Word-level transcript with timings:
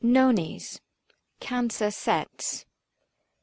NONES. 0.03 0.81
CANCER 1.39 1.91
SETS. 1.91 2.65